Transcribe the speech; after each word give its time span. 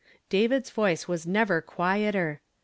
David's 0.29 0.71
voice 0.71 1.07
was 1.07 1.27
never 1.27 1.61
quieter. 1.61 2.41